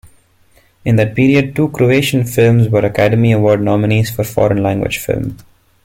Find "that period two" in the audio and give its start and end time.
0.95-1.69